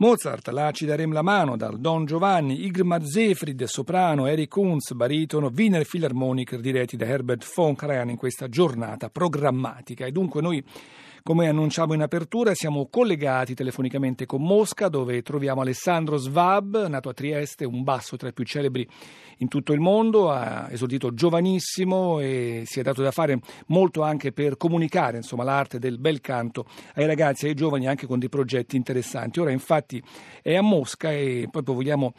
[0.00, 5.50] Mozart, la ci daremo la mano dal Don Giovanni, Igmar Zefrid, soprano, Eric Kunz, baritono,
[5.52, 10.06] Wiener Philharmonic diretti da Herbert von Karajan in questa giornata programmatica.
[10.06, 10.62] E dunque noi
[11.28, 17.12] come annunciamo in apertura, siamo collegati telefonicamente con Mosca, dove troviamo Alessandro Svab, nato a
[17.12, 18.88] Trieste, un basso tra i più celebri
[19.40, 24.32] in tutto il mondo, ha esordito giovanissimo e si è dato da fare molto anche
[24.32, 28.30] per comunicare insomma, l'arte del bel canto ai ragazzi e ai giovani anche con dei
[28.30, 29.38] progetti interessanti.
[29.38, 30.02] Ora infatti
[30.40, 32.14] è a Mosca e proprio vogliamo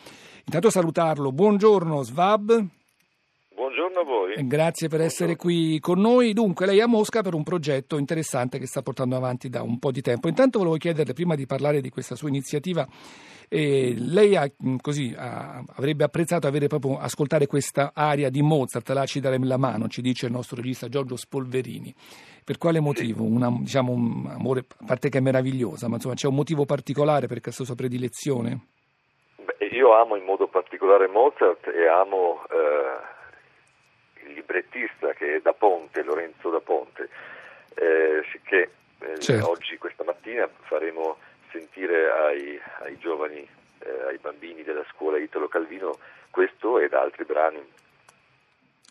[0.45, 1.31] intanto salutarlo.
[1.31, 2.78] Buongiorno Svab.
[3.79, 4.45] Buongiorno a voi.
[4.45, 6.33] Grazie per essere qui con noi.
[6.33, 9.79] Dunque, lei è a Mosca per un progetto interessante che sta portando avanti da un
[9.79, 10.27] po' di tempo.
[10.27, 12.85] Intanto volevo chiederle, prima di parlare di questa sua iniziativa,
[13.47, 18.89] eh, lei ha, mm, così, ha, avrebbe apprezzato avere proprio ascoltare questa aria di Mozart,
[18.89, 21.95] la ci daremo la mano, ci dice il nostro regista Giorgio Spolverini.
[22.43, 23.23] Per quale motivo?
[23.23, 27.27] Una, diciamo, un amore, a parte che è meravigliosa, ma insomma c'è un motivo particolare
[27.27, 28.59] per questa sua predilezione?
[29.71, 32.43] Io amo in modo particolare Mozart e amo...
[32.49, 33.17] Eh
[34.33, 37.09] librettista che è da Ponte, Lorenzo da Ponte,
[37.75, 39.49] eh, che eh, certo.
[39.49, 41.17] oggi, questa mattina, faremo
[41.51, 43.47] sentire ai, ai giovani,
[43.79, 45.97] eh, ai bambini della scuola Italo Calvino
[46.29, 47.65] questo ed altri brani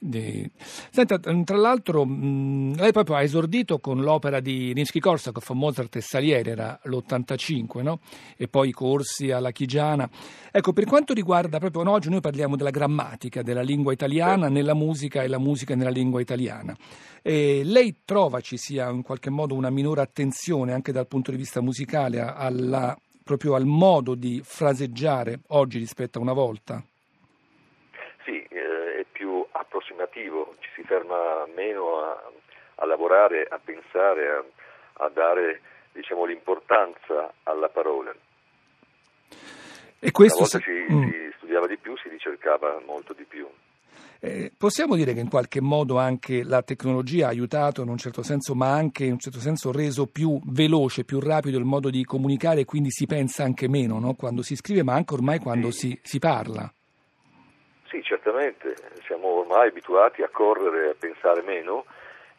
[0.01, 0.49] di...
[0.91, 6.51] Senta, tra l'altro mh, lei proprio ha esordito con l'opera di Rimsky-Korsakov, Mozart e Salieri,
[6.51, 8.01] era l'85, no?
[8.37, 10.09] E poi i corsi alla Chigiana.
[10.51, 14.75] Ecco, per quanto riguarda proprio no, oggi noi parliamo della grammatica della lingua italiana nella
[14.75, 16.77] musica e la musica nella lingua italiana.
[17.23, 21.37] E lei trova ci sia in qualche modo una minore attenzione anche dal punto di
[21.37, 26.83] vista musicale alla, proprio al modo di fraseggiare oggi rispetto a una volta?
[30.03, 32.31] Approssimativo, ci si ferma meno a,
[32.77, 34.45] a lavorare, a pensare, a,
[35.05, 35.61] a dare
[35.93, 38.15] diciamo, l'importanza alla parola.
[40.01, 41.11] E questo Una volta si, mm.
[41.11, 43.47] si studiava di più, si ricercava molto di più.
[44.21, 48.23] Eh, possiamo dire che in qualche modo anche la tecnologia ha aiutato in un certo
[48.23, 52.05] senso, ma anche in un certo senso reso più veloce, più rapido il modo di
[52.05, 54.15] comunicare e quindi si pensa anche meno no?
[54.15, 55.91] quando si scrive, ma anche ormai quando sì.
[55.91, 56.73] si, si parla.
[57.89, 58.77] Sì, certamente,
[59.07, 61.87] siamo ormai abituati a correre, a pensare meno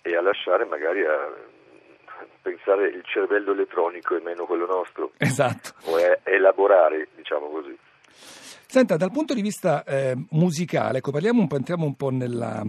[0.01, 1.33] e a lasciare magari a
[2.41, 5.11] pensare il cervello elettronico e meno quello nostro.
[5.17, 5.73] Esatto.
[5.85, 7.77] O a elaborare, diciamo così.
[8.71, 12.61] Senta, dal punto di vista eh, musicale, ecco, parliamo un po', entriamo un po' nella,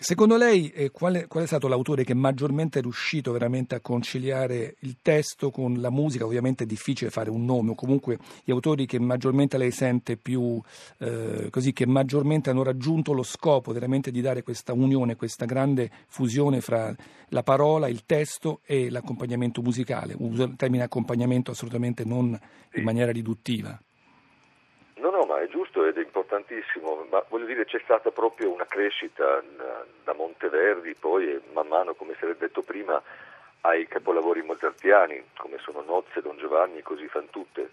[0.00, 3.80] Secondo lei eh, qual, è, qual, è, stato l'autore che maggiormente è riuscito veramente a
[3.80, 6.24] conciliare il testo con la musica?
[6.24, 10.60] Ovviamente è difficile fare un nome, o comunque gli autori che maggiormente lei sente più
[10.98, 15.90] eh, così, che maggiormente hanno raggiunto lo scopo veramente di dare questa unione, questa grande
[16.06, 16.94] fusione fra
[17.30, 20.14] la parola, il testo e l'accompagnamento musicale.
[20.16, 22.38] Uso il termine accompagnamento assolutamente non
[22.74, 23.76] in maniera riduttiva
[26.18, 29.42] importantissimo, ma voglio dire c'è stata proprio una crescita
[30.04, 33.00] da Monteverdi, poi man mano, come si era detto prima,
[33.62, 37.70] ai capolavori mozartiani, come sono Nozze, Don Giovanni e così fan tutte,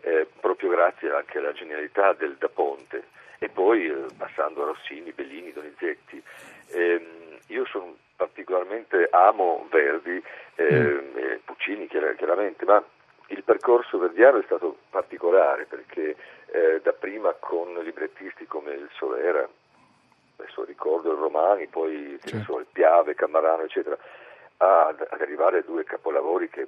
[0.00, 3.04] eh, proprio grazie anche alla genialità del Da Ponte,
[3.38, 6.22] e poi eh, passando a Rossini, Bellini, Donizetti.
[6.70, 7.06] Eh,
[7.46, 10.22] io sono particolarmente amo Verdi
[10.56, 11.36] eh, mm.
[11.44, 12.82] Puccini chiaramente, ma
[13.28, 16.16] il percorso verdiano è stato particolare perché
[16.46, 19.46] eh, dapprima con librettisti come il Solera,
[20.36, 22.58] adesso ricordo il Romani, poi certo.
[22.58, 23.96] il Piave, Camarano, eccetera,
[24.58, 26.66] ad, ad, arrivare a due capolavori che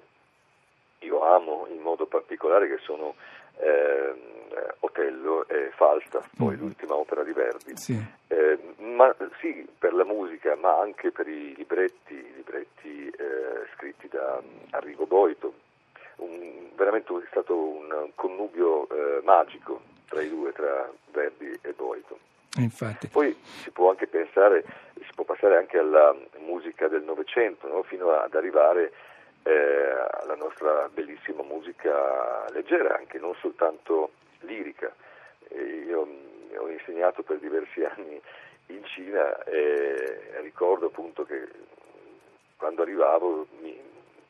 [1.00, 3.14] io amo in modo particolare, che sono
[3.58, 4.14] eh,
[4.80, 6.58] Otello e Falstaff, poi mm.
[6.58, 7.76] l'ultima opera di Verdi.
[7.76, 7.98] Sì.
[8.28, 14.08] Eh, ma, sì, per la musica, ma anche per i libretti, i libretti eh, scritti
[14.08, 15.68] da Arrigo Boito
[16.80, 22.18] veramente è stato un connubio eh, magico tra i due, tra Verdi e Boito.
[22.56, 23.08] Infatti.
[23.08, 24.64] Poi si può anche pensare,
[24.94, 27.82] si può passare anche alla musica del Novecento, no?
[27.82, 28.92] fino ad arrivare
[29.42, 29.52] eh,
[30.22, 34.90] alla nostra bellissima musica leggera, anche non soltanto lirica.
[35.48, 36.08] E io
[36.56, 38.20] ho insegnato per diversi anni
[38.66, 41.46] in Cina e ricordo appunto che
[42.56, 43.78] quando arrivavo mi,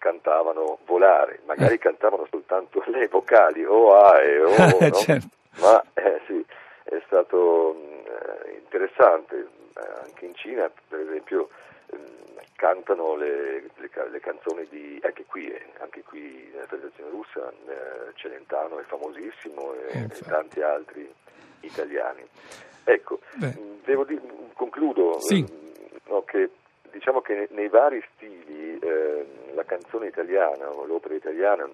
[0.00, 1.78] cantavano volare, magari eh.
[1.78, 4.48] cantavano soltanto le vocali o A e O,
[4.88, 4.92] no?
[4.92, 5.28] certo.
[5.60, 6.44] ma eh, sì,
[6.84, 11.50] è stato eh, interessante, eh, anche in Cina per esempio
[11.94, 17.50] mm, cantano le, le, le, canzoni di, anche qui, eh, anche qui nella Federazione Russa,
[17.50, 21.12] eh, Celentano è famosissimo e, e tanti altri
[21.60, 22.26] italiani.
[22.84, 23.20] Ecco.
[23.36, 24.22] Mm, devo dire,
[24.54, 25.44] concludo sì.
[26.06, 26.48] no, che
[26.90, 31.68] diciamo che nei vari stili eh, la canzone italiana o l'opera italiana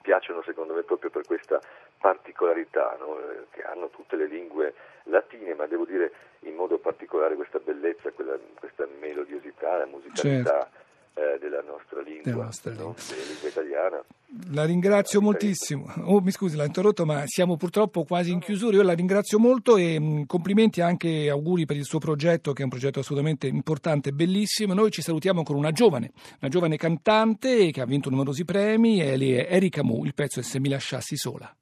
[0.00, 1.60] piacciono secondo me proprio per questa
[1.98, 3.18] particolarità no?
[3.18, 4.74] eh, che hanno tutte le lingue
[5.04, 10.58] latine, ma devo dire in modo particolare questa bellezza, quella, questa melodiosità, la musicalità.
[10.60, 10.81] Certo
[11.14, 12.88] eh, della nostra lingua, della, nostra lingua.
[12.88, 12.94] No?
[13.08, 14.04] della lingua italiana.
[14.50, 15.92] La ringrazio la moltissimo.
[16.04, 18.76] Oh, mi scusi, l'ho interrotto, ma siamo purtroppo quasi in chiusura.
[18.76, 22.62] Io la ringrazio molto e mh, mm, complimenti anche auguri per il suo progetto, che
[22.62, 24.72] è un progetto assolutamente importante e bellissimo.
[24.72, 29.16] Noi ci salutiamo con una giovane, una giovane cantante che ha vinto numerosi premi, e
[29.16, 30.04] lei è Erika Mu.
[30.04, 31.54] Il pezzo è Se mi lasciassi sola.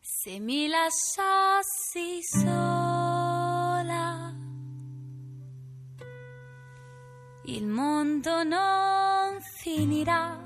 [0.00, 3.03] Se mi lasciassi sola
[7.46, 10.42] il mondo non finirà.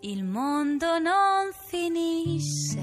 [0.00, 2.80] Il mondo non finisce,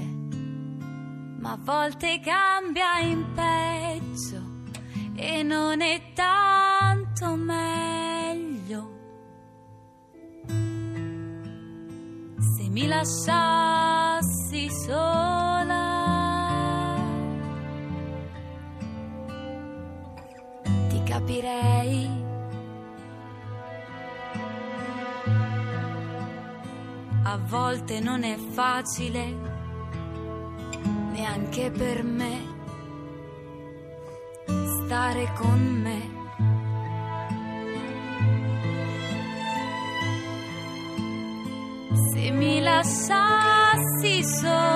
[1.40, 4.54] ma a volte cambia in peggio
[5.14, 8.94] e non è tanto meglio.
[12.38, 15.35] Se mi lasciassi sola
[21.26, 22.24] capirei.
[27.24, 29.34] A volte non è facile,
[31.10, 32.40] neanche per me,
[34.84, 36.14] stare con me.
[42.12, 44.75] Se mi lasciassi sola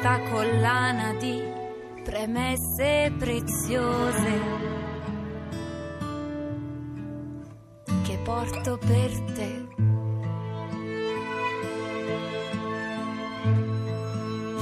[0.00, 1.42] questa collana di
[2.02, 4.40] premesse preziose
[8.04, 9.68] che porto per te.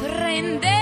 [0.00, 0.77] Prende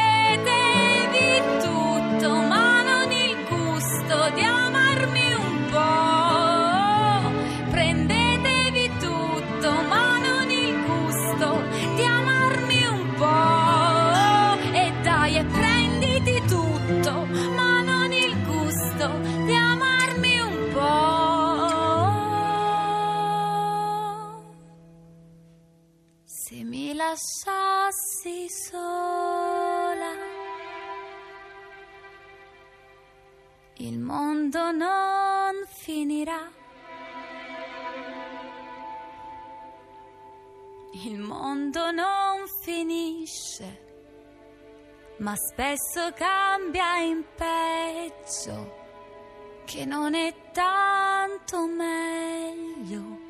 [27.86, 30.12] lasciassi sola,
[33.74, 36.50] il mondo non finirà.
[41.04, 43.84] Il mondo non finisce,
[45.18, 48.74] ma spesso cambia in peggio,
[49.64, 53.25] che non è tanto meglio